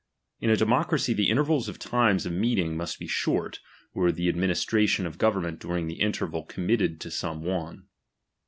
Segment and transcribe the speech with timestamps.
[0.39, 3.59] Id a deinoeracy the intervals of the times of meeting musl=^ be short,
[3.93, 7.85] or tlie administration of government during the in terval committed to some one.